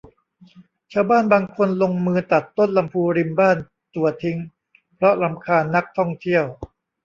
[0.91, 3.57] ชาวบ้านบางคนลงมือตัดต้นลำพูริมบ้าน
[3.95, 4.37] ตัวทิ้ง
[4.95, 6.43] เพราะรำคาญนักท่องเที่ยว